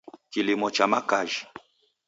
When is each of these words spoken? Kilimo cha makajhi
Kilimo 0.29 0.69
cha 0.75 0.87
makajhi 0.87 1.47